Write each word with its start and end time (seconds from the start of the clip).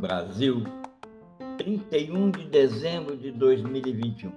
Brasil, 0.00 0.64
31 1.58 2.30
de 2.30 2.46
dezembro 2.46 3.18
de 3.18 3.30
2021. 3.32 4.32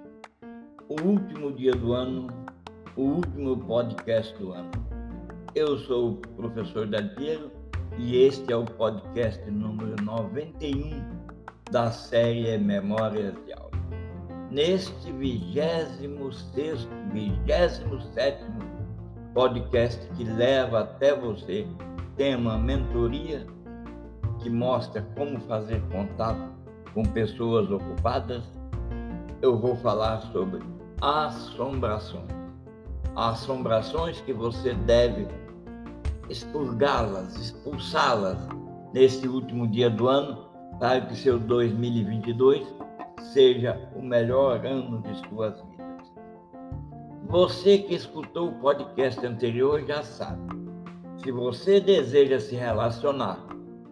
O 0.90 1.02
último 1.02 1.52
dia 1.52 1.72
do 1.72 1.94
ano, 1.94 2.26
o 2.94 3.00
último 3.00 3.56
podcast 3.56 4.36
do 4.36 4.52
ano. 4.52 4.70
Eu 5.54 5.78
sou 5.78 6.10
o 6.10 6.16
professor 6.36 6.86
Dalpiero 6.86 7.50
e 7.96 8.18
este 8.26 8.52
é 8.52 8.56
o 8.56 8.66
podcast 8.66 9.42
número 9.50 9.96
91 10.04 11.02
da 11.70 11.90
série 11.90 12.58
Memórias 12.58 13.32
de 13.46 13.54
Aula. 13.54 13.70
Neste 14.50 15.10
26 15.12 15.98
27 17.10 18.44
podcast 19.32 20.06
que 20.14 20.24
leva 20.24 20.80
até 20.80 21.16
você 21.16 21.66
tema 22.18 22.58
mentoria 22.58 23.53
que 24.44 24.50
mostra 24.50 25.00
como 25.16 25.40
fazer 25.40 25.82
contato 25.90 26.52
com 26.92 27.02
pessoas 27.02 27.70
ocupadas, 27.70 28.44
eu 29.40 29.58
vou 29.58 29.74
falar 29.76 30.20
sobre 30.32 30.62
assombrações. 31.00 32.28
Assombrações 33.16 34.20
que 34.20 34.34
você 34.34 34.74
deve 34.74 35.26
expurgá-las, 36.28 37.36
expulsá-las 37.36 38.36
neste 38.92 39.26
último 39.26 39.66
dia 39.66 39.88
do 39.88 40.08
ano, 40.08 40.44
para 40.78 41.00
que 41.00 41.16
seu 41.16 41.38
2022 41.38 42.66
seja 43.32 43.80
o 43.96 44.02
melhor 44.02 44.64
ano 44.66 45.00
de 45.00 45.26
suas 45.26 45.54
vidas. 45.62 46.12
Você 47.28 47.78
que 47.78 47.94
escutou 47.94 48.50
o 48.50 48.60
podcast 48.60 49.24
anterior 49.24 49.82
já 49.86 50.02
sabe. 50.02 50.54
Se 51.22 51.32
você 51.32 51.80
deseja 51.80 52.38
se 52.38 52.54
relacionar 52.54 53.38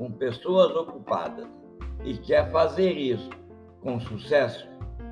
com 0.02 0.10
pessoas 0.10 0.74
ocupadas 0.74 1.46
e 2.04 2.14
quer 2.14 2.50
fazer 2.50 2.90
isso 2.90 3.30
com 3.82 4.00
sucesso 4.00 4.66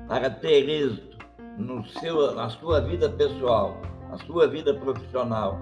para 0.05 0.29
ter 0.29 0.67
êxito 0.67 1.17
no 1.57 1.85
seu, 1.85 2.35
na 2.35 2.49
sua 2.49 2.81
vida 2.81 3.09
pessoal, 3.09 3.77
na 4.09 4.17
sua 4.17 4.49
vida 4.49 4.73
profissional 4.73 5.57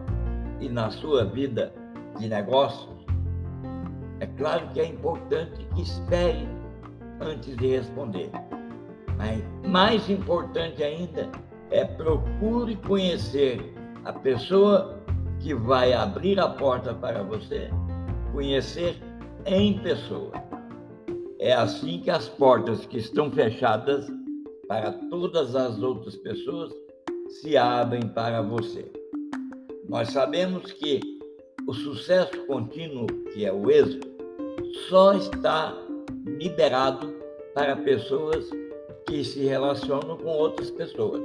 e 0.60 0.68
na 0.68 0.90
sua 0.90 1.26
vida 1.26 1.72
de 2.18 2.28
negócios, 2.28 3.06
é 4.20 4.26
claro 4.26 4.68
que 4.70 4.80
é 4.80 4.86
importante 4.88 5.64
que 5.76 5.82
espere 5.84 6.50
antes 7.22 7.56
de 7.56 7.68
responder. 7.68 8.32
Mas 9.16 9.44
mais 9.70 10.10
importante 10.10 10.84
ainda 10.84 11.30
é 11.70 11.86
procure 11.86 12.76
conhecer 12.78 13.76
a 14.06 14.12
pessoa 14.12 15.00
que 15.40 15.54
vai 15.54 15.94
abrir 15.94 16.40
a 16.40 16.48
porta 16.48 16.96
para 16.96 17.22
você, 17.22 17.70
conhecer 18.34 19.00
em 19.46 19.80
pessoa. 19.80 20.32
É 21.40 21.54
assim 21.54 22.00
que 22.00 22.10
as 22.10 22.28
portas 22.28 22.86
que 22.86 22.98
estão 22.98 23.32
fechadas 23.32 24.08
para 24.68 24.92
todas 25.10 25.56
as 25.56 25.82
outras 25.82 26.16
pessoas 26.18 26.74
se 27.30 27.56
abrem 27.56 28.08
para 28.10 28.42
você. 28.42 28.92
Nós 29.88 30.10
sabemos 30.10 30.72
que 30.74 31.00
o 31.68 31.74
sucesso 31.74 32.46
contínuo, 32.46 33.08
que 33.34 33.46
é 33.46 33.54
o 33.54 33.70
êxito, 33.72 34.08
só 34.90 35.14
está 35.14 35.76
liberado 36.26 37.14
para 37.54 37.76
pessoas 37.78 38.50
que 39.08 39.24
se 39.24 39.46
relacionam 39.46 40.18
com 40.18 40.30
outras 40.30 40.70
pessoas. 40.72 41.24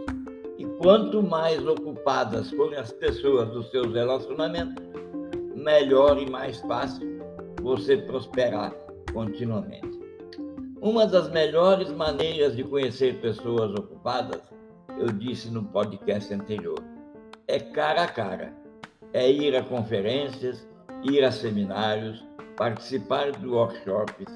E 0.56 0.64
quanto 0.78 1.22
mais 1.22 1.66
ocupadas 1.66 2.50
forem 2.52 2.78
as 2.78 2.92
pessoas 2.92 3.48
dos 3.50 3.70
seus 3.70 3.92
relacionamentos, 3.92 4.82
melhor 5.54 6.20
e 6.20 6.30
mais 6.30 6.60
fácil 6.60 7.13
você 7.64 7.96
prosperar 7.96 8.74
continuamente. 9.10 9.98
Uma 10.82 11.06
das 11.06 11.30
melhores 11.30 11.90
maneiras 11.90 12.54
de 12.54 12.62
conhecer 12.62 13.22
pessoas 13.22 13.72
ocupadas, 13.72 14.42
eu 14.98 15.06
disse 15.06 15.48
no 15.48 15.64
podcast 15.64 16.32
anterior, 16.34 16.78
é 17.48 17.58
cara 17.58 18.02
a 18.02 18.06
cara. 18.06 18.52
É 19.14 19.30
ir 19.30 19.56
a 19.56 19.62
conferências, 19.62 20.68
ir 21.04 21.24
a 21.24 21.32
seminários, 21.32 22.22
participar 22.54 23.32
de 23.32 23.46
workshops, 23.46 24.26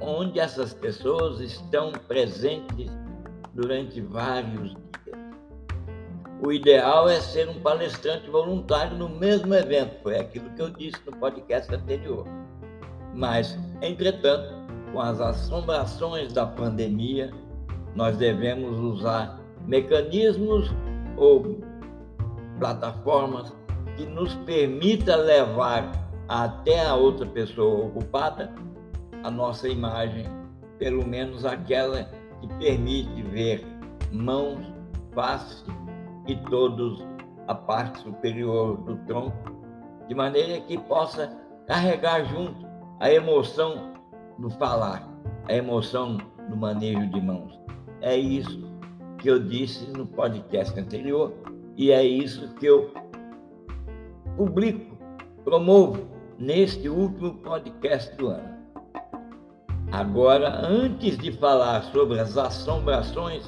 onde 0.00 0.40
essas 0.40 0.74
pessoas 0.74 1.40
estão 1.40 1.92
presentes 2.08 2.90
durante 3.54 4.00
vários 4.00 4.70
dias. 5.04 5.19
O 6.42 6.50
ideal 6.50 7.06
é 7.06 7.20
ser 7.20 7.50
um 7.50 7.60
palestrante 7.60 8.30
voluntário 8.30 8.96
no 8.96 9.10
mesmo 9.10 9.54
evento, 9.54 10.02
foi 10.02 10.18
aquilo 10.18 10.48
que 10.50 10.62
eu 10.62 10.70
disse 10.70 10.96
no 11.04 11.14
podcast 11.18 11.72
anterior. 11.74 12.26
Mas, 13.14 13.58
entretanto, 13.82 14.54
com 14.90 15.00
as 15.02 15.20
assombrações 15.20 16.32
da 16.32 16.46
pandemia, 16.46 17.30
nós 17.94 18.16
devemos 18.16 18.78
usar 18.78 19.38
mecanismos 19.66 20.70
ou 21.18 21.60
plataformas 22.58 23.52
que 23.98 24.06
nos 24.06 24.34
permita 24.46 25.16
levar 25.16 25.92
até 26.26 26.86
a 26.86 26.94
outra 26.94 27.26
pessoa 27.26 27.84
ocupada 27.84 28.50
a 29.22 29.30
nossa 29.30 29.68
imagem, 29.68 30.24
pelo 30.78 31.06
menos 31.06 31.44
aquela 31.44 32.04
que 32.40 32.48
permite 32.58 33.20
ver 33.24 33.62
mãos, 34.10 34.64
face 35.14 35.62
e 36.30 36.36
todos 36.48 37.04
a 37.48 37.54
parte 37.54 38.00
superior 38.00 38.76
do 38.82 38.96
tronco, 38.98 39.36
de 40.06 40.14
maneira 40.14 40.60
que 40.60 40.78
possa 40.78 41.36
carregar 41.66 42.24
junto 42.26 42.64
a 43.00 43.10
emoção 43.10 43.92
do 44.38 44.48
falar, 44.50 45.08
a 45.48 45.54
emoção 45.54 46.18
do 46.48 46.56
manejo 46.56 47.06
de 47.08 47.20
mãos. 47.20 47.58
É 48.00 48.16
isso 48.16 48.70
que 49.18 49.28
eu 49.28 49.40
disse 49.40 49.90
no 49.90 50.06
podcast 50.06 50.78
anterior 50.78 51.32
e 51.76 51.90
é 51.90 52.04
isso 52.04 52.54
que 52.54 52.66
eu 52.66 52.92
publico, 54.36 54.96
promovo 55.44 56.06
neste 56.38 56.88
último 56.88 57.34
podcast 57.38 58.14
do 58.16 58.28
ano. 58.28 58.60
Agora, 59.90 60.64
antes 60.64 61.18
de 61.18 61.32
falar 61.32 61.82
sobre 61.84 62.20
as 62.20 62.38
assombrações, 62.38 63.44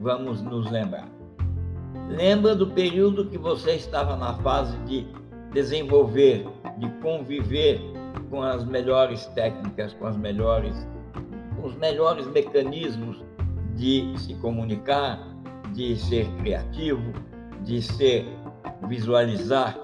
vamos 0.00 0.40
nos 0.40 0.70
lembrar. 0.70 1.19
Lembra 2.10 2.56
do 2.56 2.66
período 2.66 3.26
que 3.26 3.38
você 3.38 3.76
estava 3.76 4.16
na 4.16 4.34
fase 4.38 4.76
de 4.78 5.06
desenvolver, 5.52 6.44
de 6.78 6.90
conviver 7.00 7.80
com 8.28 8.42
as 8.42 8.64
melhores 8.64 9.26
técnicas, 9.26 9.92
com 9.94 10.06
as 10.06 10.16
melhores, 10.16 10.74
com 11.56 11.68
os 11.68 11.76
melhores 11.76 12.26
mecanismos 12.26 13.22
de 13.76 14.12
se 14.18 14.34
comunicar, 14.34 15.24
de 15.72 15.96
ser 15.96 16.26
criativo, 16.38 17.12
de 17.62 17.80
ser 17.80 18.26
visualizar 18.88 19.78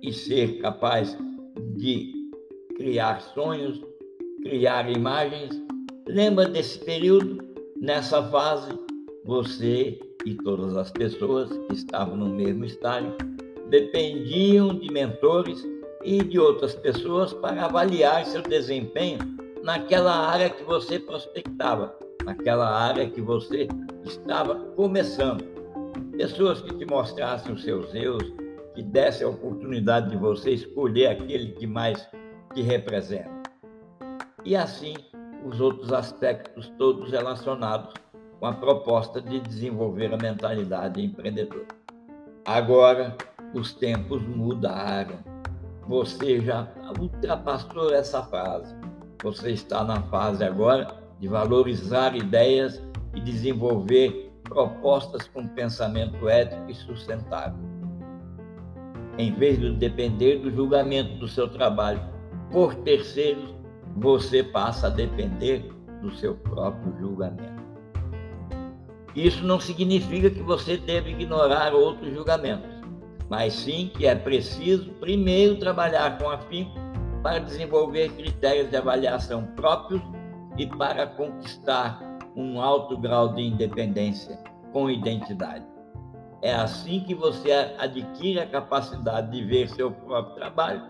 e 0.00 0.12
ser 0.12 0.60
capaz 0.60 1.18
de 1.74 2.12
criar 2.76 3.20
sonhos, 3.20 3.82
criar 4.40 4.88
imagens. 4.88 5.50
Lembra 6.06 6.46
desse 6.46 6.78
período? 6.78 7.44
Nessa 7.80 8.22
fase, 8.30 8.70
você 9.24 9.98
e 10.26 10.34
todas 10.34 10.76
as 10.76 10.90
pessoas 10.90 11.48
que 11.48 11.74
estavam 11.74 12.16
no 12.16 12.26
mesmo 12.26 12.64
estágio 12.64 13.16
dependiam 13.70 14.76
de 14.76 14.92
mentores 14.92 15.64
e 16.02 16.22
de 16.22 16.38
outras 16.38 16.74
pessoas 16.74 17.32
para 17.32 17.64
avaliar 17.64 18.26
seu 18.26 18.42
desempenho 18.42 19.20
naquela 19.62 20.12
área 20.12 20.50
que 20.50 20.64
você 20.64 20.98
prospectava, 20.98 21.96
naquela 22.24 22.68
área 22.68 23.08
que 23.08 23.20
você 23.20 23.68
estava 24.04 24.56
começando. 24.74 25.44
Pessoas 26.16 26.60
que 26.60 26.74
te 26.74 26.84
mostrassem 26.84 27.52
os 27.52 27.62
seus 27.62 27.94
erros, 27.94 28.32
que 28.74 28.82
dessem 28.82 29.26
a 29.26 29.30
oportunidade 29.30 30.10
de 30.10 30.16
você 30.16 30.50
escolher 30.50 31.06
aquele 31.06 31.52
que 31.52 31.68
mais 31.68 32.08
te 32.52 32.62
representa. 32.62 33.30
E 34.44 34.56
assim, 34.56 34.94
os 35.44 35.60
outros 35.60 35.92
aspectos 35.92 36.68
todos 36.78 37.12
relacionados 37.12 37.94
com 38.38 38.46
a 38.46 38.52
proposta 38.52 39.20
de 39.20 39.40
desenvolver 39.40 40.12
a 40.12 40.16
mentalidade 40.16 41.02
empreendedora. 41.02 41.66
Agora, 42.44 43.16
os 43.54 43.72
tempos 43.72 44.22
mudaram 44.22 45.36
você 45.88 46.40
já 46.40 46.68
ultrapassou 47.00 47.94
essa 47.94 48.22
fase. 48.24 48.74
Você 49.22 49.52
está 49.52 49.84
na 49.84 50.02
fase 50.02 50.44
agora 50.44 50.88
de 51.20 51.28
valorizar 51.28 52.14
ideias 52.16 52.82
e 53.14 53.20
desenvolver 53.20 54.32
propostas 54.44 55.28
com 55.28 55.46
pensamento 55.46 56.28
ético 56.28 56.70
e 56.70 56.74
sustentável. 56.74 57.64
Em 59.16 59.32
vez 59.32 59.58
de 59.58 59.72
depender 59.76 60.40
do 60.40 60.50
julgamento 60.50 61.18
do 61.18 61.28
seu 61.28 61.48
trabalho 61.48 62.00
por 62.50 62.74
terceiros, 62.74 63.54
você 63.96 64.42
passa 64.42 64.88
a 64.88 64.90
depender 64.90 65.72
do 66.02 66.10
seu 66.14 66.34
próprio 66.34 66.94
julgamento. 66.98 67.55
Isso 69.16 69.42
não 69.44 69.58
significa 69.58 70.30
que 70.30 70.42
você 70.42 70.76
deve 70.76 71.10
ignorar 71.10 71.74
outros 71.74 72.12
julgamentos 72.14 72.76
mas 73.28 73.54
sim 73.54 73.90
que 73.96 74.06
é 74.06 74.14
preciso 74.14 74.90
primeiro 74.94 75.56
trabalhar 75.56 76.18
com 76.18 76.30
afinco 76.30 76.72
para 77.22 77.40
desenvolver 77.40 78.10
critérios 78.12 78.70
de 78.70 78.76
avaliação 78.76 79.46
próprios 79.56 80.02
e 80.56 80.66
para 80.66 81.06
conquistar 81.06 82.00
um 82.36 82.60
alto 82.60 82.96
grau 82.96 83.34
de 83.34 83.42
independência 83.42 84.38
com 84.72 84.90
identidade. 84.90 85.64
É 86.42 86.54
assim 86.54 87.00
que 87.00 87.14
você 87.14 87.50
adquire 87.78 88.38
a 88.38 88.46
capacidade 88.46 89.30
de 89.30 89.44
ver 89.44 89.68
seu 89.70 89.90
próprio 89.90 90.36
trabalho 90.36 90.82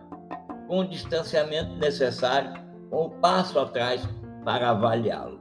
com 0.69 0.81
o 0.81 0.89
distanciamento 0.89 1.75
necessário, 1.77 2.53
com 2.91 3.07
o 3.07 3.11
passo 3.11 3.59
atrás 3.59 4.07
para 4.45 4.71
avaliá-lo. 4.71 5.41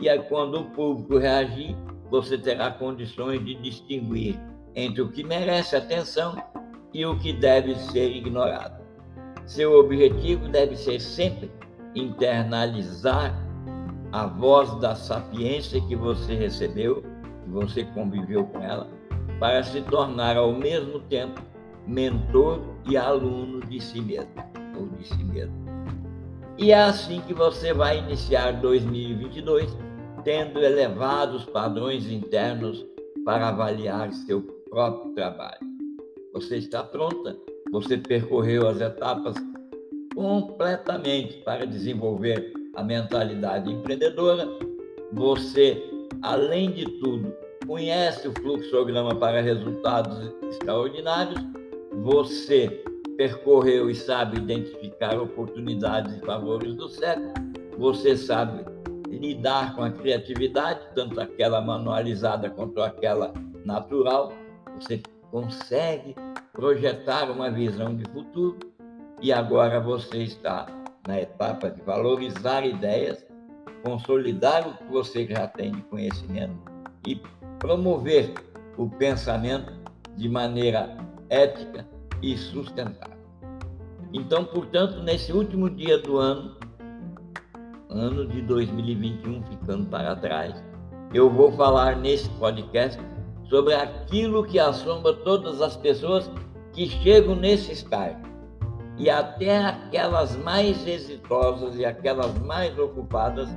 E 0.00 0.08
aí, 0.08 0.20
quando 0.22 0.60
o 0.60 0.64
público 0.70 1.18
reagir, 1.18 1.76
você 2.12 2.36
terá 2.36 2.70
condições 2.70 3.42
de 3.42 3.54
distinguir 3.54 4.38
entre 4.74 5.00
o 5.00 5.08
que 5.08 5.24
merece 5.24 5.74
atenção 5.74 6.36
e 6.92 7.06
o 7.06 7.18
que 7.18 7.32
deve 7.32 7.74
ser 7.74 8.14
ignorado. 8.14 8.82
Seu 9.46 9.72
objetivo 9.78 10.46
deve 10.46 10.76
ser 10.76 11.00
sempre 11.00 11.50
internalizar 11.94 13.34
a 14.12 14.26
voz 14.26 14.78
da 14.78 14.94
sapiência 14.94 15.80
que 15.80 15.96
você 15.96 16.34
recebeu, 16.34 17.02
que 17.44 17.50
você 17.50 17.82
conviveu 17.82 18.44
com 18.44 18.60
ela, 18.60 18.90
para 19.40 19.62
se 19.62 19.80
tornar 19.80 20.36
ao 20.36 20.52
mesmo 20.52 21.00
tempo 21.00 21.40
mentor 21.86 22.60
e 22.86 22.94
aluno 22.94 23.60
de 23.60 23.80
si 23.80 24.02
mesmo 24.02 24.34
ou 24.78 24.86
de 24.86 25.08
si 25.08 25.24
mesmo. 25.24 25.56
E 26.58 26.72
é 26.72 26.82
assim 26.82 27.22
que 27.22 27.32
você 27.32 27.72
vai 27.72 28.00
iniciar 28.00 28.52
2022, 28.60 29.74
tendo 30.24 30.60
elevados 30.60 31.44
padrões 31.44 32.10
internos 32.10 32.84
para 33.24 33.48
avaliar 33.48 34.12
seu 34.12 34.42
próprio 34.70 35.12
trabalho. 35.14 35.60
Você 36.32 36.56
está 36.56 36.82
pronta? 36.82 37.36
Você 37.72 37.96
percorreu 37.96 38.68
as 38.68 38.80
etapas 38.80 39.34
completamente 40.14 41.38
para 41.38 41.66
desenvolver 41.66 42.52
a 42.74 42.82
mentalidade 42.82 43.70
empreendedora. 43.70 44.48
Você, 45.12 45.82
além 46.22 46.70
de 46.70 46.84
tudo, 46.98 47.34
conhece 47.66 48.28
o 48.28 48.32
fluxograma 48.32 49.14
para 49.14 49.40
resultados 49.40 50.32
extraordinários. 50.48 51.40
Você 52.02 52.82
percorreu 53.16 53.90
e 53.90 53.94
sabe 53.94 54.38
identificar 54.38 55.18
oportunidades 55.18 56.16
e 56.16 56.20
favores 56.20 56.74
do 56.74 56.88
século. 56.88 57.32
Você 57.78 58.16
sabe 58.16 58.64
lidar 59.22 59.76
com 59.76 59.84
a 59.84 59.90
criatividade, 59.90 60.80
tanto 60.96 61.20
aquela 61.20 61.60
manualizada 61.60 62.50
quanto 62.50 62.82
aquela 62.82 63.32
natural. 63.64 64.32
Você 64.74 65.00
consegue 65.30 66.16
projetar 66.52 67.30
uma 67.30 67.48
visão 67.48 67.94
de 67.94 68.04
futuro 68.10 68.58
e 69.20 69.32
agora 69.32 69.80
você 69.80 70.24
está 70.24 70.66
na 71.06 71.20
etapa 71.20 71.70
de 71.70 71.80
valorizar 71.82 72.66
ideias, 72.66 73.24
consolidar 73.84 74.68
o 74.68 74.76
que 74.76 74.92
você 74.92 75.24
já 75.24 75.46
tem 75.46 75.70
de 75.70 75.82
conhecimento 75.82 76.56
e 77.06 77.20
promover 77.60 78.34
o 78.76 78.90
pensamento 78.90 79.72
de 80.16 80.28
maneira 80.28 80.96
ética 81.30 81.86
e 82.20 82.36
sustentável. 82.36 83.16
Então, 84.12 84.44
portanto, 84.44 85.00
nesse 85.02 85.32
último 85.32 85.70
dia 85.70 85.98
do 85.98 86.18
ano, 86.18 86.56
ano 87.92 88.26
de 88.26 88.42
2021 88.42 89.42
ficando 89.44 89.86
para 89.86 90.16
trás, 90.16 90.54
eu 91.14 91.30
vou 91.30 91.52
falar 91.52 91.96
nesse 91.96 92.28
podcast 92.30 93.00
sobre 93.48 93.74
aquilo 93.74 94.44
que 94.44 94.58
assombra 94.58 95.12
todas 95.12 95.60
as 95.60 95.76
pessoas 95.76 96.30
que 96.72 96.88
chegam 96.88 97.36
nesse 97.36 97.72
estágio 97.72 98.32
e 98.98 99.10
até 99.10 99.58
aquelas 99.58 100.36
mais 100.36 100.86
exitosas 100.86 101.76
e 101.76 101.84
aquelas 101.84 102.38
mais 102.40 102.78
ocupadas 102.78 103.48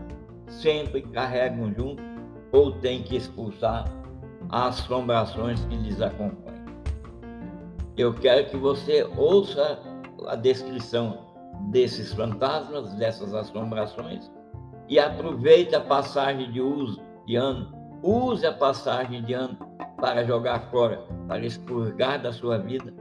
sempre 0.47 1.01
carregam 1.01 1.73
junto 1.73 2.03
ou 2.51 2.71
têm 2.73 3.03
que 3.03 3.15
expulsar 3.15 3.85
as 4.49 4.79
assombrações 4.79 5.63
que 5.65 5.75
lhes 5.75 6.01
acompanham. 6.01 6.65
Eu 7.97 8.13
quero 8.13 8.49
que 8.49 8.57
você 8.57 9.07
ouça 9.17 9.79
a 10.27 10.35
descrição 10.35 11.24
desses 11.71 12.13
fantasmas, 12.13 12.93
dessas 12.93 13.33
assombrações, 13.33 14.31
e 14.87 14.99
aproveite 14.99 15.75
a 15.75 15.81
passagem 15.81 16.51
de 16.51 16.61
uso 16.61 17.01
de 17.25 17.35
ano, 17.35 17.71
use 18.03 18.45
a 18.45 18.53
passagem 18.53 19.23
de 19.23 19.33
ano 19.33 19.57
para 19.99 20.23
jogar 20.23 20.69
fora, 20.69 21.03
para 21.27 21.45
expurgar 21.45 22.21
da 22.21 22.31
sua 22.31 22.57
vida 22.57 22.93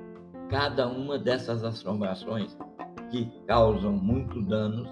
cada 0.49 0.87
uma 0.87 1.19
dessas 1.19 1.65
assombrações 1.65 2.57
que 3.11 3.27
causam 3.47 3.93
muito 3.93 4.41
danos 4.43 4.89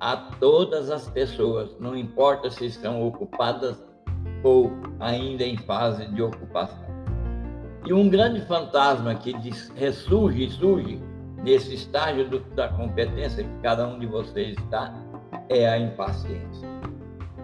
a 0.00 0.16
todas 0.16 0.90
as 0.90 1.08
pessoas, 1.10 1.76
não 1.80 1.96
importa 1.96 2.50
se 2.50 2.66
estão 2.66 3.06
ocupadas 3.06 3.82
ou 4.44 4.70
ainda 5.00 5.44
em 5.44 5.56
fase 5.56 6.06
de 6.12 6.22
ocupação. 6.22 6.86
E 7.84 7.92
um 7.92 8.08
grande 8.08 8.40
fantasma 8.42 9.14
que 9.14 9.32
ressurge 9.74 10.44
e 10.44 10.50
surge 10.50 11.02
nesse 11.42 11.74
estágio 11.74 12.28
do, 12.28 12.40
da 12.54 12.68
competência 12.68 13.44
que 13.44 13.60
cada 13.62 13.86
um 13.86 13.98
de 13.98 14.06
vocês 14.06 14.56
está 14.58 14.94
é 15.48 15.68
a 15.68 15.78
impaciência. 15.78 16.68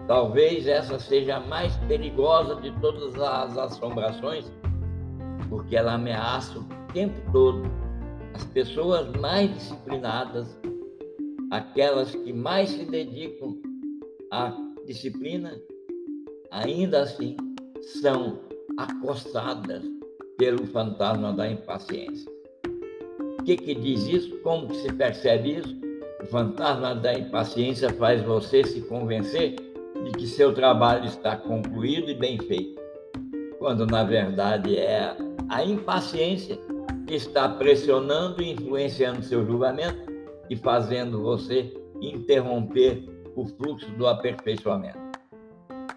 Talvez 0.07 0.67
essa 0.67 0.99
seja 0.99 1.37
a 1.37 1.39
mais 1.39 1.75
perigosa 1.87 2.61
de 2.61 2.71
todas 2.79 3.19
as 3.19 3.57
assombrações, 3.57 4.51
porque 5.49 5.75
ela 5.75 5.93
ameaça 5.93 6.59
o 6.59 6.63
tempo 6.93 7.19
todo 7.31 7.63
as 8.35 8.43
pessoas 8.47 9.07
mais 9.19 9.51
disciplinadas, 9.53 10.59
aquelas 11.49 12.13
que 12.13 12.33
mais 12.33 12.69
se 12.69 12.83
dedicam 12.85 13.57
à 14.29 14.53
disciplina, 14.85 15.57
ainda 16.51 17.03
assim 17.03 17.37
são 18.01 18.39
acossadas 18.77 19.83
pelo 20.37 20.67
fantasma 20.67 21.31
da 21.31 21.49
impaciência. 21.49 22.34
Que, 23.45 23.55
que 23.55 23.75
diz 23.75 24.07
isso? 24.07 24.37
Como 24.39 24.67
que 24.67 24.75
se 24.77 24.91
percebe 24.91 25.57
isso? 25.57 25.77
O 26.23 26.25
fantasma 26.25 26.95
da 26.95 27.13
impaciência 27.13 27.91
faz 27.91 28.23
você 28.23 28.63
se 28.63 28.81
convencer 28.81 29.55
de 30.03 30.11
que 30.11 30.25
seu 30.25 30.51
trabalho 30.51 31.05
está 31.05 31.37
concluído 31.37 32.09
e 32.09 32.15
bem 32.15 32.39
feito, 32.39 32.81
quando 33.59 33.85
na 33.85 34.03
verdade 34.03 34.75
é 34.77 35.15
a 35.47 35.63
impaciência 35.63 36.57
que 37.05 37.13
está 37.13 37.47
pressionando 37.47 38.41
e 38.41 38.51
influenciando 38.51 39.21
seu 39.21 39.45
julgamento 39.45 40.11
e 40.49 40.55
fazendo 40.55 41.21
você 41.21 41.71
interromper 42.01 43.07
o 43.35 43.45
fluxo 43.45 43.89
do 43.91 44.07
aperfeiçoamento. 44.07 44.97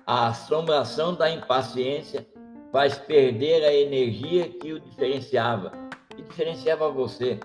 A 0.07 0.29
assombração 0.29 1.15
da 1.15 1.31
impaciência 1.31 2.27
faz 2.71 2.99
perder 2.99 3.65
a 3.65 3.73
energia 3.73 4.49
que 4.49 4.75
o 4.75 4.81
diferenciava, 4.81 5.73
que 6.19 6.23
diferenciava 6.23 6.91
você 6.91 7.39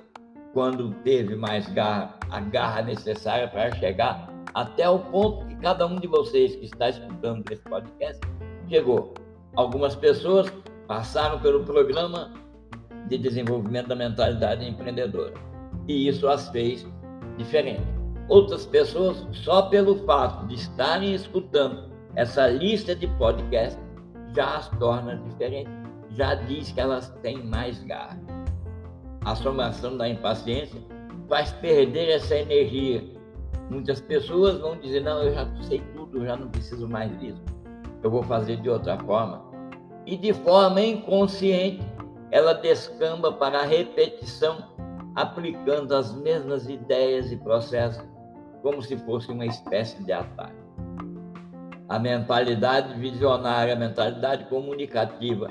quando 0.52 0.94
teve 1.04 1.36
mais 1.36 1.68
garra, 1.70 2.18
a 2.32 2.40
garra 2.40 2.82
necessária 2.82 3.48
para 3.48 3.72
chegar 3.76 4.34
até 4.54 4.90
o 4.90 5.00
ponto 5.00 5.46
que 5.46 5.56
cada 5.58 5.86
um 5.86 5.96
de 5.96 6.08
vocês 6.08 6.56
que 6.56 6.66
está 6.66 6.90
escutando 6.90 7.44
esse 7.52 7.62
podcast 7.64 8.20
chegou. 8.68 9.14
Algumas 9.56 9.96
pessoas 9.96 10.52
passaram 10.88 11.40
pelo 11.40 11.64
programa 11.64 12.34
de 13.08 13.18
desenvolvimento 13.18 13.88
da 13.88 13.96
mentalidade 13.96 14.68
empreendedora. 14.68 15.34
E 15.88 16.08
isso 16.08 16.28
as 16.28 16.50
fez 16.50 16.86
diferente. 17.38 17.84
Outras 18.28 18.66
pessoas, 18.66 19.28
só 19.32 19.64
pelo 19.64 19.96
fato 20.06 20.48
de 20.48 20.56
estarem 20.56 21.14
escutando 21.14 21.92
essa 22.16 22.48
lista 22.48 22.96
de 22.96 23.08
podcasts, 23.18 23.82
já 24.36 24.56
as 24.56 24.70
torna 24.80 25.18
diferentes, 25.18 25.74
já 26.12 26.36
diz 26.36 26.72
que 26.72 26.80
elas 26.80 27.10
têm 27.22 27.44
mais 27.44 27.84
garra. 27.84 28.20
A 29.26 29.36
somação 29.36 29.96
da 29.96 30.08
impaciência 30.10 30.82
faz 31.30 31.52
perder 31.54 32.10
essa 32.10 32.36
energia. 32.36 33.04
Muitas 33.70 34.02
pessoas 34.02 34.60
vão 34.60 34.78
dizer: 34.78 35.00
Não, 35.00 35.24
eu 35.24 35.34
já 35.34 35.48
sei 35.62 35.82
tudo, 35.96 36.18
eu 36.18 36.26
já 36.26 36.36
não 36.36 36.50
preciso 36.50 36.88
mais 36.90 37.18
disso. 37.20 37.42
Eu 38.04 38.12
vou 38.12 38.24
fazer 38.24 38.58
de 38.58 38.70
outra 38.70 38.98
forma. 39.00 39.42
E 40.06 40.18
de 40.18 40.34
forma 40.34 40.82
inconsciente, 40.82 41.82
ela 42.32 42.54
descamba 42.54 43.32
para 43.32 43.60
a 43.60 43.66
repetição, 43.66 44.58
aplicando 45.16 45.96
as 45.96 46.14
mesmas 46.14 46.68
ideias 46.68 47.32
e 47.32 47.38
processos, 47.38 48.04
como 48.62 48.82
se 48.82 48.98
fosse 48.98 49.32
uma 49.32 49.46
espécie 49.46 50.04
de 50.04 50.12
atalho. 50.12 50.62
A 51.88 51.98
mentalidade 51.98 52.94
visionária, 53.00 53.74
a 53.74 53.78
mentalidade 53.78 54.46
comunicativa, 54.46 55.48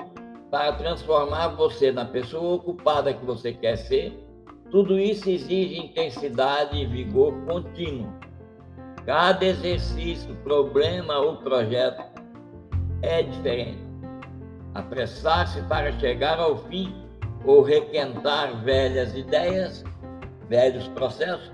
para 0.53 0.71
transformar 0.73 1.47
você 1.47 1.91
na 1.91 2.05
pessoa 2.05 2.57
ocupada 2.57 3.11
que 3.11 3.25
você 3.25 3.53
quer 3.53 3.75
ser, 3.75 4.15
tudo 4.69 4.99
isso 4.99 5.27
exige 5.27 5.79
intensidade 5.79 6.77
e 6.77 6.85
vigor 6.85 7.33
contínuo. 7.47 8.13
Cada 9.03 9.43
exercício, 9.43 10.35
problema 10.43 11.17
ou 11.17 11.37
projeto 11.37 12.03
é 13.01 13.23
diferente 13.23 13.81
apressar-se 14.75 15.59
para 15.63 15.91
chegar 15.93 16.39
ao 16.39 16.55
fim 16.67 17.03
ou 17.43 17.63
requentar 17.63 18.55
velhas 18.63 19.15
ideias, 19.15 19.83
velhos 20.49 20.87
processos, 20.89 21.51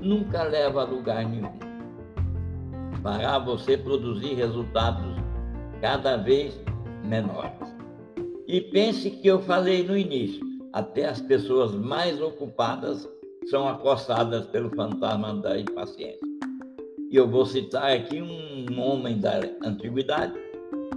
nunca 0.00 0.44
leva 0.44 0.82
a 0.82 0.84
lugar 0.84 1.24
nenhum. 1.24 1.58
Fará 3.02 3.40
você 3.40 3.76
produzir 3.76 4.34
resultados 4.34 5.16
cada 5.80 6.16
vez 6.16 6.56
menores. 7.02 7.77
E 8.48 8.62
pense 8.62 9.10
que 9.10 9.28
eu 9.28 9.42
falei 9.42 9.82
no 9.82 9.94
início, 9.94 10.42
até 10.72 11.04
as 11.04 11.20
pessoas 11.20 11.74
mais 11.74 12.18
ocupadas 12.18 13.06
são 13.50 13.68
acossadas 13.68 14.46
pelo 14.46 14.74
fantasma 14.74 15.34
da 15.34 15.60
impaciência. 15.60 16.18
E 17.10 17.16
eu 17.16 17.28
vou 17.28 17.44
citar 17.44 17.92
aqui 17.92 18.22
um 18.22 18.80
homem 18.80 19.18
da 19.18 19.40
antiguidade, 19.62 20.32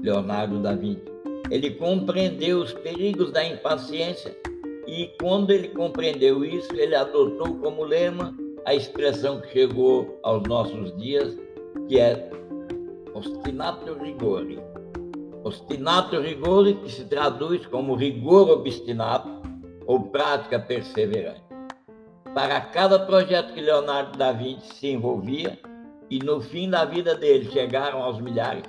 Leonardo 0.01 0.61
da 0.61 0.73
Vinci. 0.75 1.03
Ele 1.49 1.71
compreendeu 1.71 2.61
os 2.61 2.71
perigos 2.71 3.33
da 3.33 3.45
impaciência 3.45 4.33
e 4.87 5.09
quando 5.21 5.51
ele 5.51 5.67
compreendeu 5.67 6.45
isso, 6.45 6.73
ele 6.73 6.95
adotou 6.95 7.55
como 7.55 7.83
lema 7.83 8.33
a 8.65 8.73
expressão 8.73 9.41
que 9.41 9.51
chegou 9.51 10.17
aos 10.23 10.41
nossos 10.43 10.95
dias, 10.95 11.37
que 11.89 11.99
é 11.99 12.29
ostinato 13.13 13.93
rigore. 14.01 14.70
Ostinato 15.43 16.19
rigore, 16.19 16.75
que 16.75 16.91
se 16.91 17.05
traduz 17.05 17.65
como 17.65 17.95
rigor 17.95 18.49
obstinado 18.49 19.41
ou 19.87 20.03
prática 20.09 20.59
perseverante. 20.59 21.41
Para 22.35 22.61
cada 22.61 22.99
projeto 22.99 23.53
que 23.53 23.59
Leonardo 23.59 24.17
da 24.17 24.31
Vinci 24.31 24.75
se 24.75 24.87
envolvia, 24.89 25.59
e 26.11 26.19
no 26.19 26.41
fim 26.41 26.69
da 26.69 26.85
vida 26.85 27.15
dele 27.15 27.49
chegaram 27.51 28.03
aos 28.03 28.21
milhares, 28.21 28.63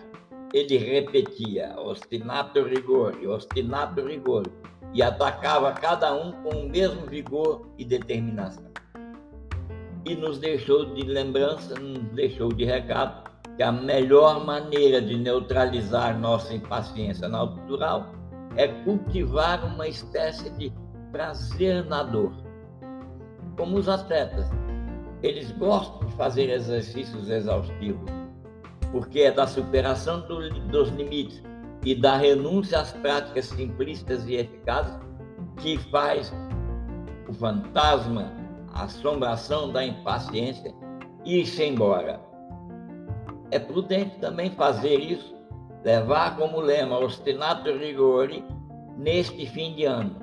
ele 0.54 0.78
repetia 0.78 1.74
ostinato 1.78 2.62
rigor, 2.62 3.18
ostinato 3.26 4.06
rigor, 4.06 4.44
e 4.94 5.02
atacava 5.02 5.72
cada 5.72 6.14
um 6.14 6.32
com 6.42 6.50
o 6.50 6.68
mesmo 6.68 7.06
vigor 7.06 7.66
e 7.76 7.84
determinação. 7.84 8.70
E 10.06 10.14
nos 10.14 10.38
deixou 10.38 10.86
de 10.94 11.02
lembrança, 11.02 11.74
nos 11.78 12.02
deixou 12.14 12.48
de 12.48 12.64
recado 12.64 13.31
que 13.56 13.62
a 13.62 13.70
melhor 13.70 14.44
maneira 14.44 15.00
de 15.00 15.16
neutralizar 15.16 16.18
nossa 16.18 16.54
impaciência 16.54 17.28
natural 17.28 18.10
é 18.56 18.68
cultivar 18.68 19.64
uma 19.64 19.86
espécie 19.86 20.50
de 20.50 20.72
prazer 21.10 21.84
na 21.84 22.02
dor. 22.02 22.32
Como 23.56 23.76
os 23.76 23.88
atletas, 23.88 24.46
eles 25.22 25.52
gostam 25.52 26.08
de 26.08 26.14
fazer 26.14 26.50
exercícios 26.50 27.28
exaustivos, 27.28 28.10
porque 28.90 29.20
é 29.20 29.30
da 29.30 29.46
superação 29.46 30.20
do, 30.22 30.50
dos 30.68 30.88
limites 30.90 31.42
e 31.84 31.94
da 31.94 32.16
renúncia 32.16 32.80
às 32.80 32.92
práticas 32.92 33.46
simplistas 33.46 34.26
e 34.26 34.36
eficazes 34.36 34.98
que 35.58 35.78
faz 35.90 36.32
o 37.28 37.32
fantasma, 37.34 38.32
a 38.72 38.84
assombração 38.84 39.70
da 39.70 39.84
impaciência 39.84 40.74
ir-se 41.24 41.62
embora. 41.64 42.31
É 43.52 43.58
prudente 43.58 44.18
também 44.18 44.48
fazer 44.48 44.98
isso, 44.98 45.34
levar 45.84 46.38
como 46.38 46.58
lema 46.58 46.98
ostinato 46.98 47.70
rigore 47.76 48.42
neste 48.96 49.44
fim 49.44 49.74
de 49.74 49.84
ano. 49.84 50.16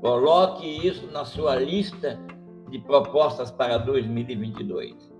Coloque 0.00 0.66
isso 0.66 1.06
na 1.12 1.26
sua 1.26 1.56
lista 1.56 2.18
de 2.70 2.78
propostas 2.78 3.50
para 3.50 3.76
2022. 3.76 5.12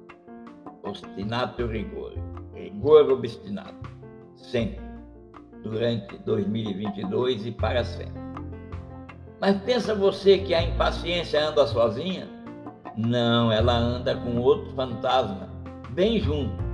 Ostinato 0.83 1.67
rigor, 1.67 2.14
rigor 2.55 3.12
obstinado, 3.12 3.76
sempre, 4.37 4.81
durante 5.62 6.17
2022 6.17 7.45
e 7.45 7.52
para 7.52 7.85
sempre. 7.85 8.23
Mas 9.38 9.61
pensa 9.64 9.95
você 9.95 10.38
que 10.38 10.55
a 10.55 10.62
impaciência 10.62 11.47
anda 11.47 11.67
sozinha? 11.67 12.26
Não, 12.97 13.52
ela 13.52 13.76
anda 13.76 14.17
com 14.17 14.38
outro 14.38 14.73
fantasma, 14.75 15.50
bem 15.90 16.19
junto. 16.19 16.70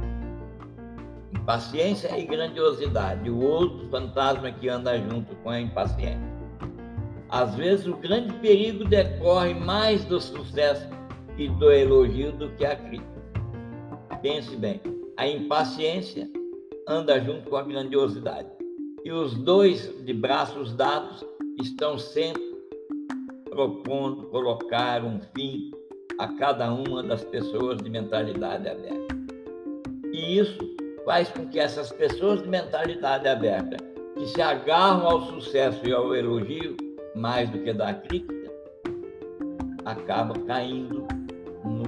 Impaciência 1.40 2.18
e 2.18 2.26
grandiosidade, 2.26 3.30
o 3.30 3.40
outro 3.40 3.88
fantasma 3.88 4.50
que 4.50 4.68
anda 4.68 4.98
junto 4.98 5.34
com 5.36 5.50
a 5.50 5.60
impaciência. 5.60 6.36
Às 7.28 7.54
vezes, 7.54 7.86
o 7.86 7.96
grande 7.96 8.32
perigo 8.34 8.84
decorre 8.84 9.54
mais 9.54 10.04
do 10.04 10.20
sucesso 10.20 10.88
e 11.36 11.48
do 11.48 11.70
elogio 11.70 12.32
do 12.32 12.50
que 12.50 12.64
a 12.64 12.76
crítica. 12.76 13.16
Pense 14.22 14.56
bem, 14.56 14.80
a 15.16 15.26
impaciência 15.26 16.28
anda 16.88 17.20
junto 17.20 17.50
com 17.50 17.56
a 17.56 17.62
grandiosidade. 17.62 18.48
E 19.04 19.12
os 19.12 19.34
dois, 19.34 19.92
de 20.04 20.12
braços 20.12 20.74
dados, 20.74 21.24
estão 21.60 21.98
sempre 21.98 22.42
propondo 23.50 24.24
colocar 24.28 25.04
um 25.04 25.20
fim 25.34 25.70
a 26.18 26.28
cada 26.28 26.72
uma 26.72 27.02
das 27.02 27.24
pessoas 27.24 27.78
de 27.78 27.90
mentalidade 27.90 28.68
aberta. 28.68 29.16
E 30.12 30.38
isso 30.38 30.58
faz 31.06 31.28
com 31.28 31.46
que 31.46 31.60
essas 31.60 31.92
pessoas 31.92 32.42
de 32.42 32.48
mentalidade 32.48 33.28
aberta, 33.28 33.76
que 34.16 34.26
se 34.26 34.42
agarram 34.42 35.06
ao 35.06 35.22
sucesso 35.22 35.80
e 35.86 35.92
ao 35.92 36.12
elogio, 36.12 36.76
mais 37.14 37.48
do 37.48 37.60
que 37.60 37.72
da 37.72 37.94
crítica, 37.94 38.52
acaba 39.84 40.34
caindo 40.40 41.06
no, 41.64 41.84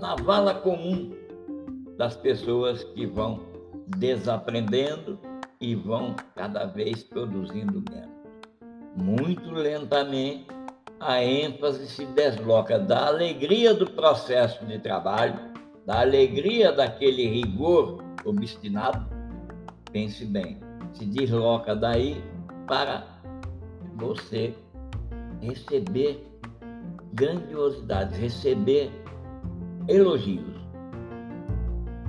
na 0.00 0.16
vala 0.16 0.54
comum 0.54 1.12
das 1.96 2.16
pessoas 2.16 2.82
que 2.82 3.06
vão 3.06 3.40
desaprendendo 3.96 5.16
e 5.60 5.76
vão 5.76 6.16
cada 6.34 6.66
vez 6.66 7.04
produzindo 7.04 7.82
menos. 7.88 8.10
Muito 8.96 9.52
lentamente, 9.52 10.48
a 10.98 11.22
ênfase 11.22 11.86
se 11.86 12.04
desloca 12.06 12.76
da 12.76 13.06
alegria 13.06 13.72
do 13.72 13.88
processo 13.88 14.64
de 14.66 14.78
trabalho, 14.80 15.53
da 15.86 16.00
alegria 16.00 16.72
daquele 16.72 17.26
rigor 17.26 18.02
obstinado, 18.24 19.06
pense 19.92 20.24
bem, 20.24 20.58
se 20.92 21.04
desloca 21.04 21.76
daí 21.76 22.22
para 22.66 23.06
você 23.96 24.54
receber 25.40 26.26
grandiosidades, 27.12 28.18
receber 28.18 28.90
elogios. 29.88 30.54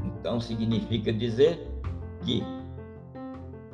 Então 0.06 0.40
significa 0.40 1.12
dizer 1.12 1.68
que 2.24 2.44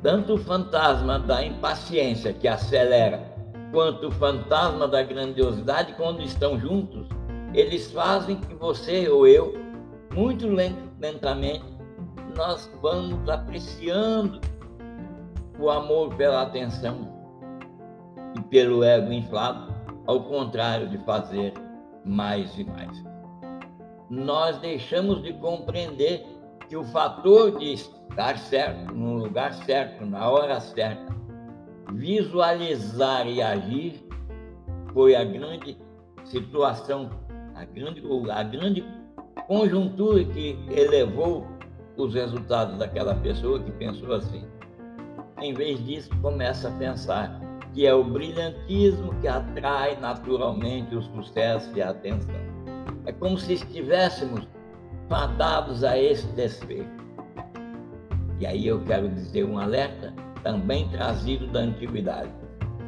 tanto 0.02 0.34
o 0.34 0.38
fantasma 0.38 1.18
da 1.18 1.44
impaciência 1.44 2.32
que 2.32 2.48
acelera, 2.48 3.32
quanto 3.70 4.08
o 4.08 4.10
fantasma 4.10 4.88
da 4.88 5.02
grandiosidade, 5.02 5.94
quando 5.94 6.22
estão 6.22 6.58
juntos, 6.58 7.06
eles 7.54 7.90
fazem 7.92 8.36
que 8.36 8.54
você 8.54 9.08
ou 9.08 9.26
eu, 9.26 9.61
muito 10.14 10.46
lentamente, 10.46 11.64
nós 12.36 12.70
vamos 12.80 13.28
apreciando 13.28 14.40
o 15.58 15.70
amor 15.70 16.14
pela 16.16 16.42
atenção 16.42 17.08
e 18.36 18.42
pelo 18.42 18.82
ego 18.82 19.12
inflado, 19.12 19.72
ao 20.06 20.24
contrário 20.24 20.88
de 20.88 20.98
fazer 20.98 21.54
mais 22.04 22.56
e 22.58 22.64
mais. 22.64 23.04
Nós 24.10 24.58
deixamos 24.58 25.22
de 25.22 25.32
compreender 25.34 26.26
que 26.68 26.76
o 26.76 26.84
fator 26.84 27.58
de 27.58 27.72
estar 27.72 28.36
certo, 28.38 28.94
no 28.94 29.14
lugar 29.14 29.52
certo, 29.54 30.04
na 30.04 30.28
hora 30.28 30.60
certa, 30.60 31.14
visualizar 31.92 33.26
e 33.26 33.40
agir 33.40 34.06
foi 34.92 35.14
a 35.14 35.24
grande 35.24 35.78
situação, 36.24 37.10
a 37.54 37.64
grande, 37.64 38.02
a 38.30 38.42
grande 38.42 38.84
conjuntura 39.46 40.24
que 40.24 40.58
elevou 40.70 41.46
os 41.96 42.14
resultados 42.14 42.78
daquela 42.78 43.14
pessoa 43.14 43.60
que 43.60 43.70
pensou 43.72 44.14
assim. 44.14 44.44
Em 45.40 45.52
vez 45.52 45.84
disso, 45.84 46.10
começa 46.20 46.68
a 46.68 46.72
pensar 46.72 47.40
que 47.74 47.86
é 47.86 47.94
o 47.94 48.04
brilhantismo 48.04 49.14
que 49.20 49.28
atrai 49.28 49.98
naturalmente 49.98 50.94
o 50.94 51.02
sucesso 51.02 51.70
e 51.74 51.82
a 51.82 51.90
atenção. 51.90 52.34
É 53.06 53.12
como 53.12 53.38
se 53.38 53.54
estivéssemos 53.54 54.46
fadados 55.08 55.82
a 55.82 55.98
esse 55.98 56.26
desfecho. 56.28 57.02
E 58.38 58.46
aí 58.46 58.66
eu 58.66 58.82
quero 58.84 59.08
dizer 59.08 59.44
um 59.44 59.58
alerta 59.58 60.14
também 60.42 60.88
trazido 60.88 61.46
da 61.48 61.60
antiguidade. 61.60 62.30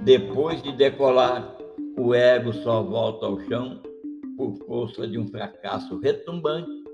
Depois 0.02 0.62
de 0.62 0.73
decolar, 0.73 1.56
o 1.96 2.14
ego 2.14 2.52
só 2.52 2.82
volta 2.82 3.26
ao 3.26 3.40
chão 3.40 3.80
por 4.37 4.57
força 4.67 5.07
de 5.07 5.19
um 5.19 5.29
fracasso 5.29 5.99
retumbante 5.99 6.85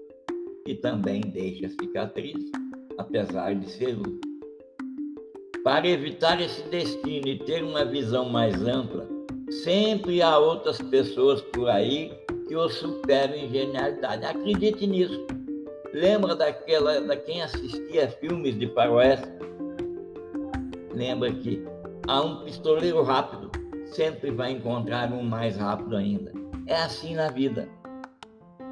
que 0.64 0.75
também 0.75 1.20
deixa 1.20 1.68
cicatriz, 1.68 2.50
apesar 2.99 3.54
de 3.54 3.70
ser 3.70 3.99
útil. 3.99 4.20
Para 5.64 5.88
evitar 5.88 6.40
esse 6.40 6.62
destino 6.68 7.28
e 7.28 7.38
ter 7.38 7.62
uma 7.62 7.85
visão 7.85 8.28
mais 8.28 8.62
ampla, 8.62 9.06
sempre 9.62 10.23
há 10.23 10.38
outras 10.38 10.80
pessoas 10.80 11.40
por 11.42 11.68
aí 11.68 12.12
que 12.49 12.56
o 12.56 12.68
superam 12.68 13.35
em 13.35 13.50
genialidade. 13.50 14.25
Acredite 14.25 14.87
nisso. 14.87 15.26
Lembra 15.92 16.35
daquela, 16.35 17.00
da 17.00 17.16
quem 17.16 17.42
assistia 17.42 18.09
filmes 18.09 18.59
de 18.59 18.68
faroeste? 18.68 19.28
Lembra 20.94 21.32
que 21.32 21.62
há 22.06 22.23
um 22.23 22.44
pistoleiro 22.44 23.02
rápido, 23.02 23.50
sempre 23.87 24.30
vai 24.30 24.52
encontrar 24.52 25.12
um 25.12 25.23
mais 25.23 25.56
rápido 25.56 25.97
ainda. 25.97 26.39
É 26.70 26.76
assim 26.76 27.16
na 27.16 27.26
vida. 27.26 27.68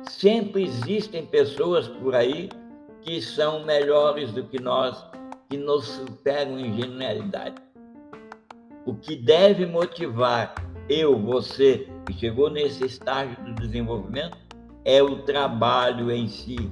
Sempre 0.09 0.63
existem 0.63 1.27
pessoas 1.27 1.89
por 1.89 2.15
aí 2.15 2.49
que 3.03 3.21
são 3.21 3.65
melhores 3.65 4.31
do 4.31 4.45
que 4.45 4.63
nós, 4.63 5.05
que 5.51 5.57
nos 5.57 5.85
superam 5.85 6.61
em 6.61 6.81
genialidade. 6.81 7.57
O 8.87 8.95
que 8.95 9.17
deve 9.17 9.67
motivar 9.67 10.55
eu, 10.89 11.19
você, 11.19 11.89
que 12.07 12.13
chegou 12.13 12.49
nesse 12.49 12.87
estágio 12.87 13.37
do 13.45 13.55
desenvolvimento, 13.55 14.39
é 14.85 15.03
o 15.03 15.23
trabalho 15.23 16.09
em 16.13 16.29
si. 16.29 16.71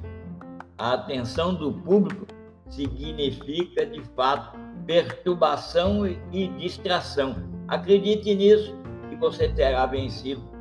A 0.78 0.92
atenção 0.92 1.52
do 1.52 1.73
público 1.73 2.25
significa, 2.71 3.85
de 3.85 4.00
fato, 4.14 4.56
perturbação 4.87 6.06
e 6.06 6.47
distração. 6.56 7.35
Acredite 7.66 8.33
nisso 8.33 8.76
e 9.11 9.16
você 9.16 9.49
terá 9.49 9.87
vencido 9.87 10.56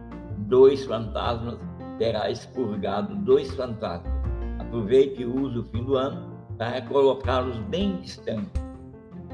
dois 0.45 0.85
fantasmas, 0.85 1.59
terá 1.97 2.29
expurgado 2.29 3.15
dois 3.15 3.53
fantasmas. 3.55 4.13
Aproveite 4.59 5.21
e 5.21 5.25
use 5.25 5.59
o 5.59 5.63
fim 5.65 5.83
do 5.83 5.95
ano 5.95 6.35
para 6.57 6.81
colocá-los 6.83 7.57
bem 7.69 7.97
distantes. 7.97 8.63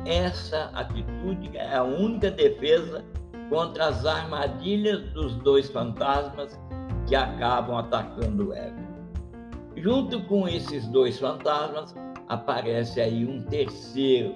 Essa 0.06 0.72
atitude 0.74 1.56
é 1.56 1.76
a 1.76 1.84
única 1.84 2.32
defesa 2.32 3.06
contra 3.50 3.88
as 3.88 4.06
armadilhas 4.06 5.02
dos 5.14 5.36
dois 5.38 5.70
fantasmas 5.70 6.60
que 7.08 7.16
acabam 7.16 7.78
atacando 7.78 8.50
o 8.50 8.54
ego. 8.54 8.80
Junto 9.76 10.22
com 10.24 10.48
esses 10.48 10.88
dois 10.88 11.20
fantasmas, 11.20 11.96
aparece 12.28 13.02
aí 13.02 13.26
um 13.26 13.44
terceiro 13.44 14.36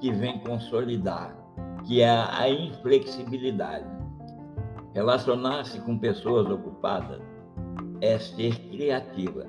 que 0.00 0.12
vem 0.12 0.38
consolidar, 0.40 1.36
que 1.84 2.00
é 2.00 2.08
a 2.08 2.48
inflexibilidade. 2.48 4.01
Relacionar-se 4.94 5.80
com 5.80 5.98
pessoas 5.98 6.50
ocupadas 6.50 7.20
é 8.00 8.18
ser 8.18 8.54
criativa. 8.68 9.46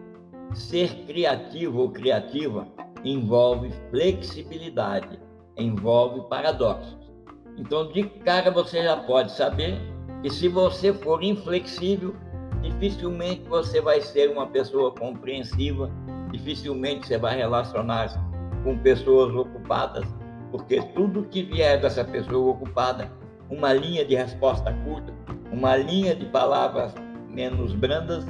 Ser 0.54 1.06
criativo 1.06 1.82
ou 1.82 1.92
criativa 1.92 2.68
envolve 3.04 3.72
flexibilidade, 3.90 5.20
envolve 5.58 6.22
paradoxos. 6.30 7.12
Então, 7.58 7.92
de 7.92 8.04
cara, 8.04 8.50
você 8.52 8.84
já 8.84 8.98
pode 8.98 9.32
saber 9.34 9.78
que 10.22 10.30
se 10.30 10.48
você 10.48 10.94
for 10.94 11.22
inflexível, 11.22 12.16
dificilmente 12.62 13.44
você 13.50 13.82
vai 13.82 14.00
ser 14.00 14.32
uma 14.32 14.48
pessoa 14.48 14.94
compreensiva, 14.94 15.92
dificilmente 16.32 17.08
você 17.08 17.18
vai 17.18 17.36
relacionar-se 17.36 18.18
com 18.64 18.78
pessoas 18.80 19.36
ocupadas, 19.36 20.06
porque 20.50 20.82
tudo 20.96 21.24
que 21.24 21.44
vier 21.44 21.82
dessa 21.82 22.06
pessoa 22.06 22.52
ocupada, 22.54 23.12
uma 23.54 23.72
linha 23.72 24.04
de 24.04 24.16
resposta 24.16 24.74
curta, 24.84 25.14
uma 25.52 25.78
linha 25.78 26.16
de 26.16 26.26
palavras 26.26 26.94
menos 27.30 27.74
brandas, 27.74 28.26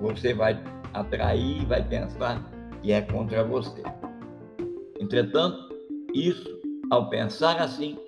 você 0.00 0.34
vai 0.34 0.62
atrair, 0.92 1.64
vai 1.66 1.82
pensar 1.82 2.44
que 2.82 2.92
é 2.92 3.00
contra 3.00 3.42
você. 3.42 3.82
Entretanto, 4.98 5.74
isso, 6.14 6.46
ao 6.90 7.08
pensar 7.08 7.60
assim, 7.60 7.98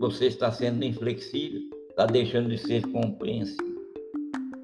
você 0.00 0.26
está 0.26 0.50
sendo 0.50 0.84
inflexível, 0.84 1.60
está 1.90 2.06
deixando 2.06 2.48
de 2.48 2.58
ser 2.58 2.84
compreensível. 2.88 3.70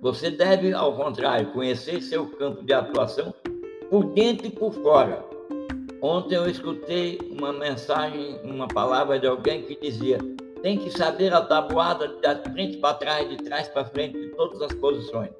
Você 0.02 0.30
deve, 0.30 0.72
ao 0.72 0.96
contrário, 0.96 1.52
conhecer 1.52 2.02
seu 2.02 2.26
campo 2.26 2.64
de 2.64 2.72
atuação 2.72 3.32
por 3.88 4.04
dentro 4.14 4.46
e 4.46 4.50
por 4.50 4.72
fora. 4.72 5.24
Ontem 6.02 6.34
eu 6.34 6.48
escutei 6.48 7.18
uma 7.30 7.52
mensagem, 7.52 8.38
uma 8.44 8.68
palavra 8.68 9.18
de 9.18 9.26
alguém 9.26 9.62
que 9.62 9.78
dizia: 9.80 10.18
tem 10.62 10.78
que 10.78 10.90
saber 10.90 11.32
a 11.32 11.40
tabuada 11.42 12.08
de 12.08 12.50
frente 12.50 12.76
para 12.78 12.94
trás, 12.94 13.28
de 13.28 13.36
trás 13.36 13.68
para 13.68 13.84
frente, 13.84 14.18
de 14.18 14.28
todas 14.30 14.60
as 14.62 14.72
posições. 14.74 15.30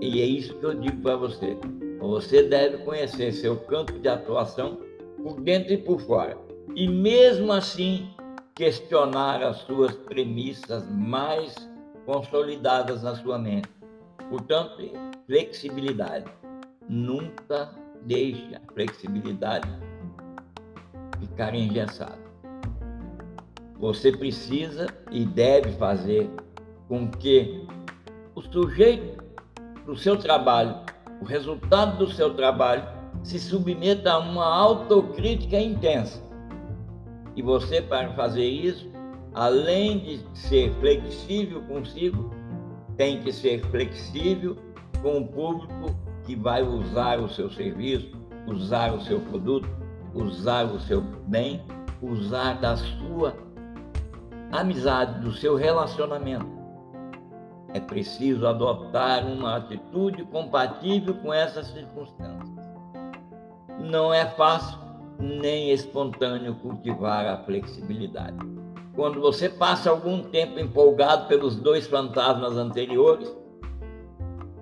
E 0.00 0.20
é 0.20 0.24
isso 0.24 0.54
que 0.54 0.64
eu 0.64 0.74
digo 0.74 1.00
para 1.02 1.16
você. 1.16 1.56
Você 2.00 2.42
deve 2.42 2.78
conhecer 2.78 3.32
seu 3.32 3.56
campo 3.56 3.98
de 3.98 4.08
atuação 4.08 4.78
por 5.22 5.40
dentro 5.40 5.72
e 5.72 5.78
por 5.78 6.00
fora. 6.00 6.36
E 6.74 6.86
mesmo 6.86 7.52
assim, 7.52 8.10
questionar 8.54 9.42
as 9.42 9.58
suas 9.58 9.94
premissas 9.94 10.88
mais 10.90 11.54
consolidadas 12.04 13.02
na 13.02 13.14
sua 13.16 13.38
mente. 13.38 13.68
Portanto, 14.28 14.76
flexibilidade. 15.26 16.30
Nunca 16.88 17.70
deixe 18.02 18.54
a 18.54 18.72
flexibilidade 18.72 19.68
ficar 21.18 21.54
engessada. 21.54 22.23
Você 23.84 24.10
precisa 24.10 24.86
e 25.10 25.26
deve 25.26 25.72
fazer 25.72 26.30
com 26.88 27.06
que 27.06 27.66
o 28.34 28.40
sujeito 28.40 29.22
do 29.84 29.94
seu 29.94 30.16
trabalho, 30.16 30.76
o 31.20 31.24
resultado 31.26 31.98
do 31.98 32.10
seu 32.10 32.32
trabalho, 32.32 32.82
se 33.22 33.38
submeta 33.38 34.12
a 34.12 34.18
uma 34.20 34.46
autocrítica 34.46 35.60
intensa. 35.60 36.18
E 37.36 37.42
você, 37.42 37.82
para 37.82 38.08
fazer 38.14 38.46
isso, 38.46 38.90
além 39.34 39.98
de 39.98 40.20
ser 40.32 40.72
flexível 40.80 41.60
consigo, 41.64 42.30
tem 42.96 43.20
que 43.20 43.30
ser 43.30 43.66
flexível 43.66 44.56
com 45.02 45.18
o 45.18 45.28
público 45.28 45.94
que 46.24 46.34
vai 46.34 46.62
usar 46.62 47.20
o 47.20 47.28
seu 47.28 47.50
serviço, 47.50 48.16
usar 48.46 48.94
o 48.94 49.02
seu 49.02 49.20
produto, 49.20 49.68
usar 50.14 50.72
o 50.72 50.80
seu 50.80 51.02
bem, 51.02 51.62
usar 52.00 52.54
da 52.54 52.78
sua 52.78 53.44
amizade, 54.52 55.20
do 55.20 55.32
seu 55.32 55.56
relacionamento. 55.56 56.46
É 57.72 57.80
preciso 57.80 58.46
adotar 58.46 59.26
uma 59.26 59.56
atitude 59.56 60.24
compatível 60.26 61.14
com 61.14 61.32
essas 61.32 61.66
circunstâncias. 61.66 62.64
Não 63.80 64.14
é 64.14 64.26
fácil, 64.26 64.78
nem 65.18 65.70
espontâneo 65.70 66.54
cultivar 66.56 67.26
a 67.26 67.38
flexibilidade. 67.38 68.36
Quando 68.94 69.20
você 69.20 69.48
passa 69.48 69.90
algum 69.90 70.22
tempo 70.22 70.60
empolgado 70.60 71.26
pelos 71.26 71.56
dois 71.56 71.86
fantasmas 71.86 72.56
anteriores 72.56 73.34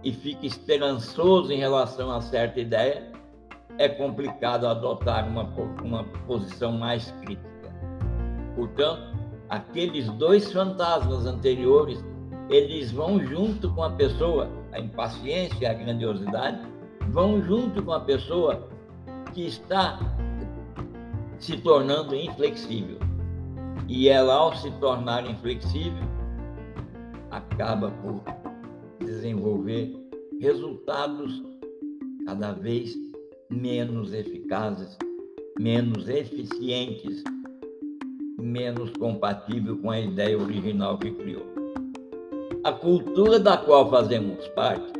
e 0.02 0.10
fica 0.10 0.46
esperançoso 0.46 1.52
em 1.52 1.58
relação 1.58 2.10
a 2.10 2.20
certa 2.22 2.58
ideia, 2.60 3.12
é 3.78 3.88
complicado 3.88 4.66
adotar 4.66 5.28
uma, 5.28 5.44
uma 5.82 6.04
posição 6.26 6.72
mais 6.72 7.10
crítica. 7.22 7.52
Portanto, 8.56 9.11
aqueles 9.52 10.08
dois 10.12 10.50
fantasmas 10.50 11.26
anteriores, 11.26 12.02
eles 12.48 12.90
vão 12.90 13.22
junto 13.22 13.70
com 13.74 13.82
a 13.82 13.90
pessoa, 13.90 14.48
a 14.72 14.80
impaciência 14.80 15.58
e 15.60 15.66
a 15.66 15.74
grandiosidade, 15.74 16.66
vão 17.10 17.42
junto 17.42 17.82
com 17.82 17.92
a 17.92 18.00
pessoa 18.00 18.66
que 19.34 19.46
está 19.46 19.98
se 21.38 21.58
tornando 21.58 22.14
inflexível. 22.14 22.96
E 23.86 24.08
ela, 24.08 24.32
ao 24.32 24.56
se 24.56 24.70
tornar 24.80 25.28
inflexível, 25.28 26.02
acaba 27.30 27.90
por 27.90 28.22
desenvolver 29.00 29.94
resultados 30.40 31.42
cada 32.24 32.52
vez 32.52 32.94
menos 33.50 34.14
eficazes, 34.14 34.96
menos 35.60 36.08
eficientes, 36.08 37.22
menos 38.42 38.90
compatível 38.98 39.78
com 39.78 39.90
a 39.90 40.00
ideia 40.00 40.38
original 40.38 40.98
que 40.98 41.10
criou. 41.12 41.46
A 42.64 42.72
cultura 42.72 43.38
da 43.38 43.56
qual 43.56 43.88
fazemos 43.88 44.46
parte 44.48 44.92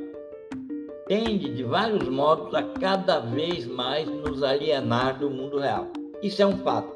tende, 1.06 1.52
de 1.52 1.62
vários 1.62 2.08
modos, 2.08 2.54
a 2.54 2.62
cada 2.62 3.20
vez 3.20 3.66
mais 3.66 4.08
nos 4.08 4.42
alienar 4.42 5.18
do 5.18 5.28
mundo 5.30 5.58
real. 5.58 5.88
Isso 6.22 6.40
é 6.40 6.46
um 6.46 6.56
fato. 6.58 6.90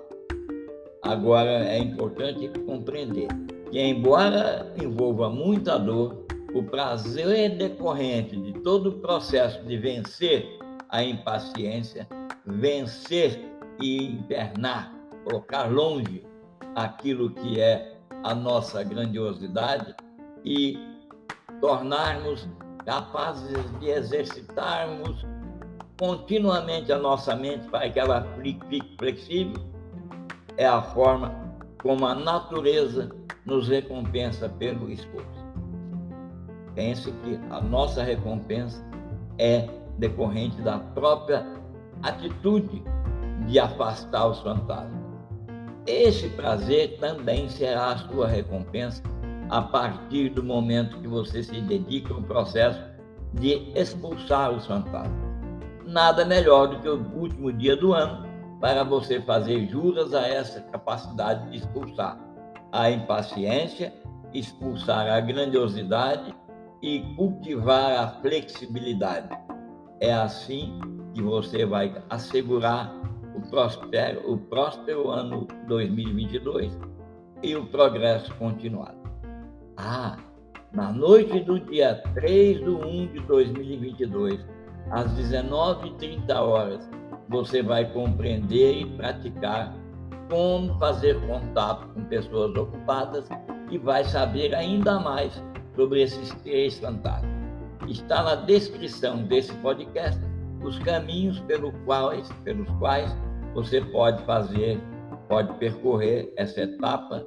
Agora 1.03 1.51
é 1.51 1.79
importante 1.79 2.49
compreender 2.67 3.29
que, 3.71 3.79
embora 3.79 4.73
envolva 4.81 5.29
muita 5.29 5.79
dor, 5.79 6.25
o 6.55 6.63
prazer 6.63 7.57
decorrente 7.57 8.37
de 8.37 8.53
todo 8.61 8.89
o 8.89 8.99
processo 9.01 9.63
de 9.65 9.77
vencer 9.77 10.49
a 10.89 11.05
impaciência, 11.05 12.09
vencer 12.47 13.39
e 13.81 14.05
internar, 14.05 14.95
colocar 15.25 15.65
longe 15.71 16.25
aquilo 16.77 17.31
que 17.31 17.59
é 17.59 17.97
a 18.23 18.35
nossa 18.35 18.85
grandiosidade 18.85 19.95
e 20.45 20.79
tornarmos 21.61 22.47
capazes 22.85 23.59
de 23.81 23.89
exercitarmos 23.89 25.25
continuamente 25.99 26.93
a 26.93 26.99
nossa 26.99 27.35
mente 27.35 27.67
para 27.69 27.89
que 27.89 27.99
ela 27.99 28.23
fique 28.43 28.95
flexível, 28.99 29.65
é 30.59 30.67
a 30.67 30.83
forma 30.83 31.35
como 31.83 32.07
a 32.07 32.15
natureza 32.15 33.11
nos 33.47 33.69
recompensa 33.69 34.49
pelo 34.49 34.91
esforço. 34.91 35.47
Pense 36.75 37.11
que 37.11 37.41
a 37.51 37.61
nossa 37.61 38.03
recompensa 38.03 38.85
é 39.39 39.67
decorrente 39.99 40.61
da 40.61 40.79
própria 40.79 41.47
atitude 42.03 42.83
de 43.47 43.59
afastar 43.59 44.27
os 44.29 44.41
fantasmas. 44.41 45.06
Esse 45.87 46.29
prazer 46.31 46.99
também 46.99 47.49
será 47.49 47.93
a 47.93 47.99
sua 47.99 48.27
recompensa 48.27 49.03
a 49.49 49.63
partir 49.63 50.31
do 50.31 50.43
momento 50.43 50.99
que 50.99 51.07
você 51.07 51.43
se 51.43 51.61
dedica 51.61 52.13
ao 52.13 52.23
processo 52.23 52.83
de 53.35 53.73
expulsar 53.79 54.51
os 54.51 54.67
fantasmas. 54.67 55.27
Nada 55.87 56.25
melhor 56.25 56.67
do 56.67 56.81
que 56.81 56.89
o 56.89 57.01
último 57.17 57.53
dia 57.53 57.77
do 57.77 57.93
ano 57.93 58.27
para 58.61 58.83
você 58.83 59.21
fazer 59.21 59.69
juras 59.69 60.13
a 60.13 60.27
essa 60.27 60.61
capacidade 60.61 61.49
de 61.51 61.59
expulsar 61.59 62.19
a 62.73 62.91
impaciência, 62.91 63.95
expulsar 64.35 65.09
a 65.09 65.21
grandiosidade 65.21 66.35
e 66.83 67.01
cultivar 67.17 67.93
a 67.93 68.09
flexibilidade. 68.21 69.29
É 70.01 70.13
assim 70.13 70.79
que 71.15 71.23
você 71.23 71.65
vai 71.65 72.03
assegurar 72.11 72.93
o 73.37 73.41
próspero, 73.51 74.33
o 74.33 74.39
próspero 74.39 75.11
ano 75.11 75.47
2022 75.69 76.77
e 77.43 77.55
o 77.55 77.67
progresso 77.67 78.35
continuado. 78.37 78.97
Ah, 79.77 80.17
na 80.73 80.91
noite 80.91 81.41
do 81.41 81.61
dia 81.61 82.03
3 82.15 82.59
de 82.59 82.71
1 82.71 83.13
de 83.13 83.21
2022, 83.21 84.41
às 84.91 85.13
19h30 85.13 86.35
horas, 86.35 86.91
você 87.29 87.63
vai 87.63 87.85
compreender 87.93 88.81
e 88.81 88.87
praticar 88.97 89.75
como 90.31 90.79
fazer 90.79 91.21
contato 91.27 91.87
com 91.89 92.05
pessoas 92.05 92.57
ocupadas 92.57 93.29
e 93.71 93.79
vai 93.79 94.05
saber 94.05 94.55
ainda 94.55 94.99
mais 94.99 95.43
sobre 95.75 96.03
esses 96.03 96.31
três 96.43 96.79
fantasmas. 96.79 97.31
Está 97.87 98.23
na 98.23 98.35
descrição 98.35 99.23
desse 99.25 99.53
podcast 99.57 100.21
os 100.65 100.79
caminhos 100.81 101.39
pelos 101.41 101.73
quais, 101.85 102.29
pelos 102.45 102.69
quais 102.79 103.15
você 103.57 103.81
pode 103.81 104.23
fazer, 104.25 104.79
pode 105.31 105.51
percorrer 105.59 106.31
essa 106.37 106.61
etapa 106.61 107.27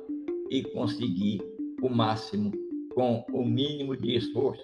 e 0.52 0.62
conseguir 0.62 1.42
o 1.82 1.90
máximo 1.90 2.52
com 2.94 3.26
o 3.34 3.44
mínimo 3.44 3.98
de 3.98 4.16
esforço 4.16 4.62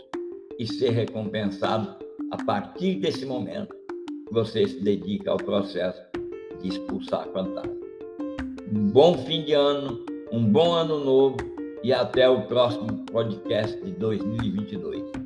e 0.60 0.67
ser 0.67 0.91
recompensado 0.91 1.95
a 2.30 2.38
partir 2.43 2.99
desse 2.99 3.25
momento 3.25 3.75
que 4.28 4.32
você 4.32 4.67
se 4.67 4.80
dedica 4.80 5.32
ao 5.32 5.38
processo 5.38 5.99
de 6.62 6.67
expulsar 6.67 7.28
fantasmas. 7.30 7.80
Um 8.71 8.91
bom 8.91 9.17
fim 9.25 9.43
de 9.43 9.54
ano, 9.54 10.06
um 10.32 10.45
bom 10.45 10.71
ano 10.71 11.04
novo 11.04 11.38
e 11.84 11.91
até 11.91 12.30
o 12.30 12.43
próximo 12.43 13.06
podcast 13.12 13.75
de 13.84 13.91
2022. 13.93 15.24